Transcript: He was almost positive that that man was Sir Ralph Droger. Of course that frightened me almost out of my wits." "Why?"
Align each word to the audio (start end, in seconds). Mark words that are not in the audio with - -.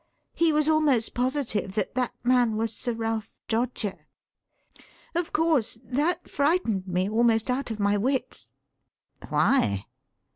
He 0.33 0.51
was 0.51 0.67
almost 0.67 1.13
positive 1.13 1.75
that 1.75 1.93
that 1.93 2.15
man 2.23 2.55
was 2.57 2.75
Sir 2.75 2.91
Ralph 2.93 3.35
Droger. 3.47 3.99
Of 5.13 5.31
course 5.31 5.77
that 5.83 6.27
frightened 6.27 6.87
me 6.87 7.07
almost 7.07 7.51
out 7.51 7.69
of 7.69 7.79
my 7.79 7.97
wits." 7.97 8.51
"Why?" 9.29 9.85